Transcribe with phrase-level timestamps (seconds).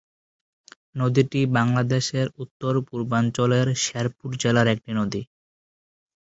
[0.95, 5.21] নদীটি বাংলাদেশের উত্তর-পূর্বাঞ্চলের শেরপুর জেলার একটি নদী।